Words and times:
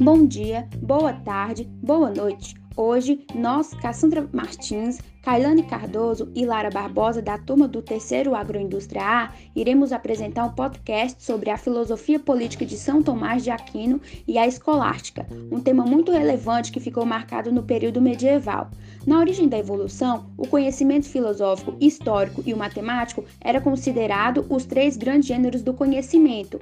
Bom 0.00 0.26
dia, 0.26 0.66
boa 0.80 1.12
tarde, 1.12 1.64
boa 1.82 2.10
noite. 2.10 2.54
Hoje, 2.76 3.26
nós, 3.34 3.74
Cassandra 3.74 4.28
Martins, 4.32 4.98
Kailane 5.28 5.62
Cardoso 5.62 6.32
e 6.34 6.46
Lara 6.46 6.70
Barbosa, 6.70 7.20
da 7.20 7.36
turma 7.36 7.68
do 7.68 7.82
terceiro 7.82 8.34
Agroindústria 8.34 9.02
A, 9.02 9.32
iremos 9.54 9.92
apresentar 9.92 10.46
um 10.46 10.52
podcast 10.52 11.22
sobre 11.22 11.50
a 11.50 11.58
filosofia 11.58 12.18
política 12.18 12.64
de 12.64 12.78
São 12.78 13.02
Tomás 13.02 13.44
de 13.44 13.50
Aquino 13.50 14.00
e 14.26 14.38
a 14.38 14.46
escolástica, 14.46 15.26
um 15.52 15.60
tema 15.60 15.84
muito 15.84 16.10
relevante 16.10 16.72
que 16.72 16.80
ficou 16.80 17.04
marcado 17.04 17.52
no 17.52 17.62
período 17.62 18.00
medieval. 18.00 18.70
Na 19.06 19.18
origem 19.18 19.48
da 19.48 19.58
evolução, 19.58 20.30
o 20.38 20.48
conhecimento 20.48 21.06
filosófico, 21.06 21.76
histórico 21.78 22.42
e 22.46 22.54
o 22.54 22.56
matemático 22.56 23.22
era 23.38 23.60
considerado 23.60 24.46
os 24.48 24.64
três 24.64 24.96
grandes 24.96 25.28
gêneros 25.28 25.60
do 25.60 25.74
conhecimento. 25.74 26.58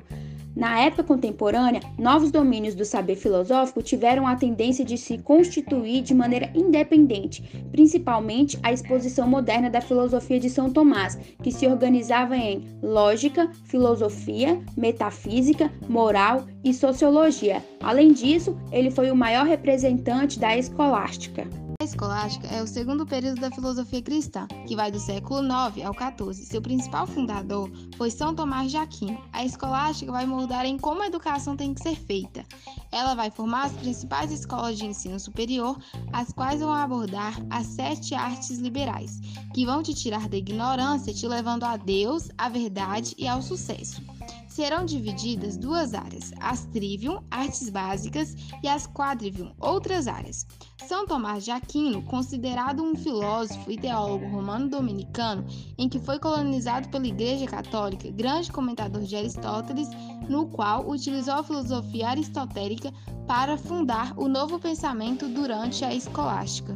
Na 0.56 0.80
época 0.80 1.04
contemporânea, 1.04 1.82
novos 1.98 2.30
domínios 2.30 2.74
do 2.74 2.82
saber 2.82 3.16
filosófico 3.16 3.82
tiveram 3.82 4.26
a 4.26 4.36
tendência 4.36 4.82
de 4.82 4.96
se 4.96 5.18
constituir 5.18 6.02
de 6.02 6.14
maneira 6.14 6.50
independente, 6.54 7.42
principalmente 7.70 8.58
a 8.62 8.72
exposição 8.72 9.28
moderna 9.28 9.68
da 9.68 9.82
filosofia 9.82 10.40
de 10.40 10.48
São 10.48 10.70
Tomás, 10.70 11.18
que 11.42 11.52
se 11.52 11.66
organizava 11.66 12.34
em 12.34 12.64
lógica, 12.82 13.50
filosofia, 13.64 14.58
metafísica, 14.74 15.70
moral 15.86 16.46
e 16.64 16.72
sociologia. 16.72 17.62
Além 17.82 18.12
disso, 18.12 18.56
ele 18.72 18.90
foi 18.90 19.10
o 19.10 19.16
maior 19.16 19.44
representante 19.44 20.38
da 20.38 20.56
escolástica. 20.56 21.65
Escolástica 21.86 22.48
é 22.48 22.60
o 22.60 22.66
segundo 22.66 23.06
período 23.06 23.40
da 23.40 23.48
filosofia 23.48 24.02
cristã, 24.02 24.48
que 24.66 24.74
vai 24.74 24.90
do 24.90 24.98
século 24.98 25.40
IX 25.40 25.86
ao 25.86 25.94
XIV. 25.94 26.44
Seu 26.44 26.60
principal 26.60 27.06
fundador 27.06 27.70
foi 27.96 28.10
São 28.10 28.34
Tomás 28.34 28.72
de 28.72 28.76
Aquino. 28.76 29.22
A 29.32 29.44
escolástica 29.44 30.10
vai 30.10 30.26
moldar 30.26 30.66
em 30.66 30.76
como 30.76 31.02
a 31.02 31.06
educação 31.06 31.56
tem 31.56 31.72
que 31.72 31.80
ser 31.80 31.94
feita. 31.94 32.44
Ela 32.90 33.14
vai 33.14 33.30
formar 33.30 33.66
as 33.66 33.72
principais 33.72 34.32
escolas 34.32 34.76
de 34.76 34.84
ensino 34.84 35.20
superior, 35.20 35.78
as 36.12 36.32
quais 36.32 36.58
vão 36.58 36.72
abordar 36.72 37.40
as 37.50 37.68
sete 37.68 38.16
artes 38.16 38.58
liberais, 38.58 39.20
que 39.54 39.64
vão 39.64 39.80
te 39.80 39.94
tirar 39.94 40.28
da 40.28 40.36
ignorância, 40.36 41.14
te 41.14 41.28
levando 41.28 41.62
a 41.62 41.76
Deus, 41.76 42.30
à 42.36 42.48
verdade 42.48 43.14
e 43.16 43.28
ao 43.28 43.40
sucesso 43.40 44.15
serão 44.56 44.86
divididas 44.86 45.58
duas 45.58 45.92
áreas, 45.92 46.32
as 46.40 46.64
trivium, 46.64 47.22
artes 47.30 47.68
básicas, 47.68 48.34
e 48.62 48.68
as 48.68 48.86
quadrivium, 48.86 49.52
outras 49.60 50.08
áreas. 50.08 50.46
São 50.88 51.06
Tomás 51.06 51.44
de 51.44 51.50
Aquino, 51.50 52.00
considerado 52.02 52.82
um 52.82 52.96
filósofo 52.96 53.70
e 53.70 53.76
teólogo 53.76 54.26
romano 54.28 54.70
dominicano, 54.70 55.44
em 55.76 55.90
que 55.90 55.98
foi 55.98 56.18
colonizado 56.18 56.88
pela 56.88 57.06
Igreja 57.06 57.46
Católica, 57.46 58.10
grande 58.10 58.50
comentador 58.50 59.02
de 59.02 59.14
Aristóteles, 59.14 59.90
no 60.26 60.46
qual 60.46 60.88
utilizou 60.88 61.34
a 61.34 61.42
filosofia 61.42 62.08
aristotélica 62.08 62.90
para 63.26 63.58
fundar 63.58 64.14
o 64.16 64.26
novo 64.26 64.58
pensamento 64.58 65.28
durante 65.28 65.84
a 65.84 65.92
escolástica 65.92 66.74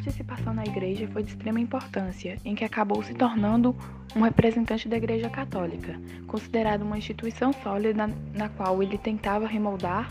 participação 0.00 0.54
na 0.54 0.64
igreja 0.64 1.06
foi 1.08 1.22
de 1.22 1.30
extrema 1.30 1.60
importância, 1.60 2.36
em 2.42 2.54
que 2.54 2.64
acabou 2.64 3.02
se 3.02 3.12
tornando 3.12 3.76
um 4.16 4.22
representante 4.22 4.88
da 4.88 4.96
Igreja 4.96 5.28
Católica, 5.28 6.00
considerado 6.26 6.82
uma 6.82 6.96
instituição 6.96 7.52
sólida 7.52 8.08
na 8.34 8.48
qual 8.48 8.82
ele 8.82 8.96
tentava 8.96 9.46
remoldar 9.46 10.10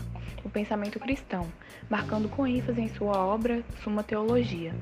o 0.50 0.52
pensamento 0.52 0.98
cristão, 0.98 1.46
marcando 1.88 2.28
com 2.28 2.44
ênfase 2.44 2.80
em 2.80 2.88
sua 2.88 3.24
obra 3.24 3.62
Suma 3.84 4.02
Teologia. 4.02 4.74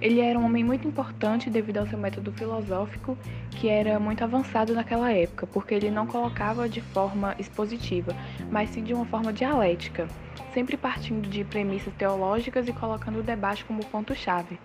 Ele 0.00 0.20
era 0.20 0.38
um 0.38 0.44
homem 0.44 0.62
muito 0.62 0.86
importante 0.86 1.50
devido 1.50 1.78
ao 1.78 1.86
seu 1.88 1.98
método 1.98 2.32
filosófico, 2.32 3.18
que 3.50 3.68
era 3.68 3.98
muito 3.98 4.22
avançado 4.22 4.72
naquela 4.72 5.12
época, 5.12 5.44
porque 5.48 5.74
ele 5.74 5.90
não 5.90 6.06
colocava 6.06 6.68
de 6.68 6.80
forma 6.80 7.34
expositiva, 7.36 8.14
mas 8.50 8.70
sim 8.70 8.84
de 8.84 8.94
uma 8.94 9.04
forma 9.04 9.32
dialética, 9.32 10.06
sempre 10.54 10.76
partindo 10.76 11.28
de 11.28 11.42
premissas 11.42 11.92
teológicas 11.94 12.68
e 12.68 12.72
colocando 12.72 13.18
o 13.18 13.22
debate 13.22 13.64
como 13.64 13.84
ponto-chave. 13.84 14.58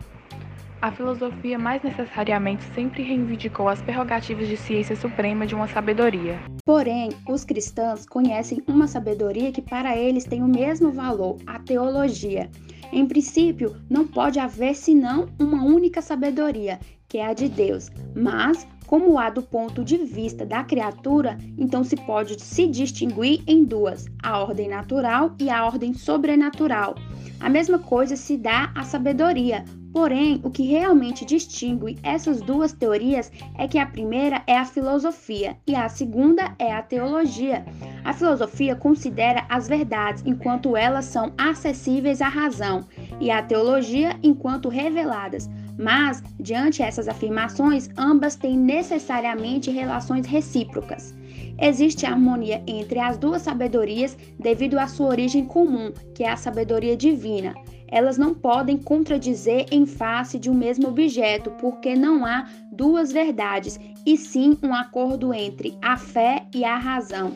A 0.84 0.92
filosofia 0.92 1.58
mais 1.58 1.82
necessariamente 1.82 2.62
sempre 2.76 3.04
reivindicou 3.04 3.70
as 3.70 3.82
prerrogativas 3.82 4.50
de 4.50 4.58
ciência 4.58 4.98
suprema 4.98 5.48
de 5.48 5.56
uma 5.56 5.66
sabedoria. 5.66 6.38
Porém, 6.66 7.10
os 7.26 7.46
cristãos 7.46 8.06
conhecem 8.06 8.62
uma 8.68 8.86
sabedoria 8.86 9.54
que 9.54 9.62
para 9.62 9.96
eles 9.96 10.26
tem 10.26 10.44
o 10.44 10.48
mesmo 10.48 10.92
valor, 10.92 11.38
a 11.48 11.58
teologia. 11.58 12.50
Em 12.92 13.08
princípio, 13.08 13.78
não 13.90 14.06
pode 14.06 14.40
haver 14.40 14.76
senão 14.76 15.30
uma 15.40 15.64
única 15.64 16.02
sabedoria, 16.02 16.78
que 17.08 17.18
é 17.18 17.28
a 17.28 17.34
de 17.34 17.48
Deus. 17.48 17.90
Mas, 18.14 18.68
como 18.86 19.18
há 19.18 19.30
do 19.30 19.42
ponto 19.42 19.86
de 19.86 19.96
vista 19.96 20.46
da 20.46 20.66
criatura, 20.66 21.38
então 21.58 21.82
se 21.86 21.96
pode 21.96 22.44
se 22.44 22.68
distinguir 22.68 23.42
em 23.48 23.64
duas: 23.64 24.08
a 24.22 24.38
ordem 24.38 24.68
natural 24.68 25.34
e 25.40 25.50
a 25.50 25.66
ordem 25.66 25.94
sobrenatural. 25.94 26.96
A 27.40 27.48
mesma 27.50 27.80
coisa 27.80 28.18
se 28.18 28.36
dá 28.36 28.70
à 28.76 28.84
sabedoria, 28.84 29.64
Porém, 29.94 30.42
o 30.44 30.50
que 30.50 30.64
realmente 30.64 31.24
distingue 31.24 32.00
essas 32.02 32.42
duas 32.42 32.74
teorias 32.74 33.32
é 33.56 33.68
que 33.68 33.78
a 33.78 33.86
primeira 33.86 34.42
é 34.48 34.58
a 34.58 34.66
filosofia 34.66 35.56
e 35.68 35.76
a 35.76 35.88
segunda 35.88 36.56
é 36.58 36.74
a 36.74 36.82
teologia. 36.82 37.64
A 38.04 38.12
filosofia 38.12 38.76
considera 38.76 39.46
as 39.48 39.68
verdades 39.68 40.24
enquanto 40.26 40.76
elas 40.76 41.06
são 41.06 41.32
acessíveis 41.38 42.24
à 42.24 42.28
razão, 42.28 42.88
e 43.22 43.30
a 43.30 43.44
teologia 43.44 44.18
enquanto 44.24 44.68
reveladas. 44.68 45.48
Mas, 45.78 46.24
diante 46.40 46.82
essas 46.82 47.08
afirmações, 47.08 47.88
ambas 47.96 48.36
têm 48.36 48.58
necessariamente 48.58 49.70
relações 49.70 50.26
recíprocas. 50.26 51.14
Existe 51.62 52.08
harmonia 52.08 52.64
entre 52.66 52.98
as 52.98 53.16
duas 53.16 53.44
sabedorias 53.44 54.18
devido 54.40 54.80
à 54.80 54.88
sua 54.88 55.10
origem 55.10 55.46
comum, 55.46 55.94
que 56.16 56.24
é 56.24 56.32
a 56.32 56.36
sabedoria 56.36 56.98
divina 56.98 57.54
elas 57.94 58.18
não 58.18 58.34
podem 58.34 58.76
contradizer 58.76 59.68
em 59.72 59.86
face 59.86 60.40
de 60.40 60.50
um 60.50 60.54
mesmo 60.56 60.88
objeto, 60.88 61.52
porque 61.52 61.96
não 61.96 62.26
há 62.26 62.50
duas 62.72 63.12
verdades, 63.12 63.80
e 64.04 64.18
sim 64.18 64.58
um 64.64 64.74
acordo 64.74 65.32
entre 65.32 65.78
a 65.80 65.96
fé 65.96 66.48
e 66.52 66.66
a 66.66 66.76
razão. 66.76 67.34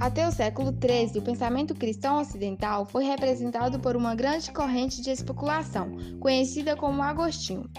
Até 0.00 0.26
o 0.26 0.32
século 0.32 0.72
XIII, 0.72 1.20
o 1.20 1.22
pensamento 1.22 1.76
cristão 1.76 2.20
ocidental 2.20 2.84
foi 2.86 3.04
representado 3.04 3.78
por 3.78 3.94
uma 3.94 4.16
grande 4.16 4.50
corrente 4.50 5.00
de 5.00 5.10
especulação, 5.10 5.96
conhecida 6.18 6.74
como 6.74 7.02
Agostinho. 7.02 7.70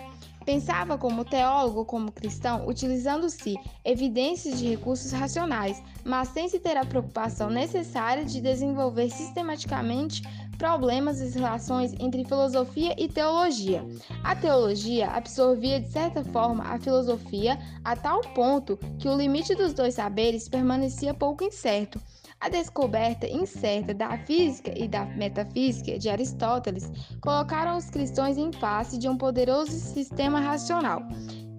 Pensava 0.46 0.98
como 0.98 1.24
teólogo, 1.24 1.86
como 1.86 2.12
cristão, 2.12 2.68
utilizando-se 2.68 3.60
evidências 3.86 4.58
de 4.58 4.70
recursos 4.70 5.12
racionais, 5.12 5.82
mas 6.04 6.30
sem 6.30 6.50
se 6.50 6.60
ter 6.60 6.78
a 6.78 6.86
preocupação 6.86 7.50
necessária 7.50 8.26
de 8.26 8.42
desenvolver 8.42 9.10
sistematicamente 9.10 10.24
problemas 10.58 11.20
e 11.22 11.30
relações 11.30 11.94
entre 12.00 12.24
filosofia 12.24 12.96
e 12.98 13.08
teologia. 13.08 13.84
A 14.24 14.36
teologia 14.36 15.10
absorvia 15.10 15.80
de 15.80 15.90
certa 15.90 16.24
forma 16.24 16.64
a 16.64 16.80
filosofia 16.80 17.58
a 17.84 17.96
tal 17.96 18.22
ponto 18.36 18.78
que 19.00 19.08
o 19.08 19.18
limite 19.18 19.56
dos 19.56 19.74
dois 19.74 19.96
saberes 19.96 20.48
permanecia 20.48 21.14
pouco 21.14 21.44
incerto. 21.44 22.00
A 22.42 22.50
descoberta 22.50 23.28
incerta 23.28 23.94
da 23.94 24.18
física 24.18 24.74
e 24.76 24.88
da 24.88 25.06
metafísica 25.06 26.00
de 26.00 26.10
Aristóteles 26.10 26.92
colocaram 27.22 27.78
os 27.78 27.88
cristãos 27.92 28.36
em 28.36 28.52
face 28.52 28.98
de 28.98 29.08
um 29.08 29.16
poderoso 29.16 29.72
sistema 29.72 30.40
racional, 30.40 31.04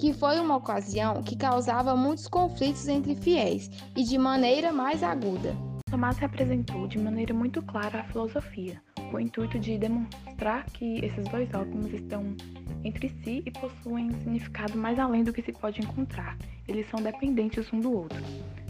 que 0.01 0.13
foi 0.13 0.41
uma 0.41 0.57
ocasião 0.57 1.23
que 1.23 1.37
causava 1.37 1.95
muitos 1.95 2.27
conflitos 2.27 2.89
entre 2.89 3.15
fiéis 3.15 3.71
e 3.97 4.03
de 4.03 4.19
maneira 4.19 4.73
mais 4.73 5.05
aguda. 5.05 5.57
Tomás 5.89 6.19
representou 6.19 6.89
de 6.89 6.99
maneira 6.99 7.33
muito 7.33 7.63
clara 7.63 8.01
a 8.01 8.05
filosofia, 8.05 8.83
com 9.09 9.19
o 9.19 9.21
intuito 9.21 9.61
de 9.61 9.79
demonstrar 9.79 10.65
que 10.73 10.99
esses 11.05 11.29
dois 11.29 11.49
ótimos 11.55 11.93
estão 11.93 12.35
entre 12.83 13.09
si 13.23 13.41
e 13.47 13.53
possuem 13.53 14.07
um 14.07 14.19
significado 14.19 14.77
mais 14.77 14.99
além 14.99 15.23
do 15.23 15.33
que 15.33 15.43
se 15.43 15.53
pode 15.53 15.81
encontrar. 15.81 16.37
Eles 16.67 16.89
são 16.91 17.01
dependentes 17.01 17.73
um 17.73 17.79
do 17.79 17.97
outro. 17.97 18.21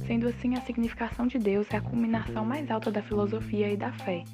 Sendo 0.07 0.29
assim, 0.29 0.57
a 0.57 0.61
significação 0.63 1.27
de 1.27 1.39
Deus 1.39 1.66
é 1.71 1.77
a 1.77 1.81
culminação 1.81 2.45
mais 2.45 2.71
alta 2.71 2.91
da 2.91 3.03
filosofia 3.03 3.71
e 3.71 3.77
da 3.77 3.93
fé. 3.93 4.25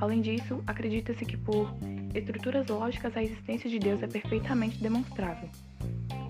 Além 0.00 0.20
disso, 0.20 0.62
acredita-se 0.66 1.24
que 1.24 1.36
por 1.36 1.74
estruturas 2.14 2.66
lógicas 2.68 3.16
a 3.16 3.22
existência 3.22 3.68
de 3.68 3.78
Deus 3.78 4.02
é 4.02 4.06
perfeitamente 4.06 4.80
demonstrável. 4.82 5.48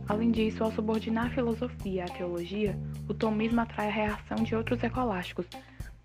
Além 0.08 0.30
disso, 0.30 0.64
ao 0.64 0.72
subordinar 0.72 1.26
a 1.26 1.30
filosofia 1.30 2.04
à 2.04 2.08
teologia, 2.08 2.78
o 3.08 3.14
tomismo 3.14 3.60
atrai 3.60 3.88
a 3.88 3.92
reação 3.92 4.38
de 4.38 4.54
outros 4.54 4.82
ecolásticos, 4.82 5.46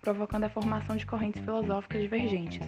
provocando 0.00 0.44
a 0.44 0.50
formação 0.50 0.96
de 0.96 1.06
correntes 1.06 1.42
filosóficas 1.42 2.02
divergentes. 2.02 2.60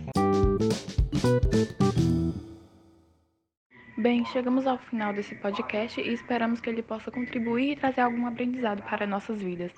Bem, 3.98 4.24
chegamos 4.26 4.66
ao 4.66 4.78
final 4.78 5.12
desse 5.12 5.34
podcast 5.34 6.00
e 6.00 6.12
esperamos 6.12 6.60
que 6.60 6.70
ele 6.70 6.82
possa 6.82 7.10
contribuir 7.10 7.72
e 7.72 7.76
trazer 7.76 8.00
algum 8.00 8.26
aprendizado 8.26 8.82
para 8.82 9.06
nossas 9.06 9.40
vidas. 9.40 9.72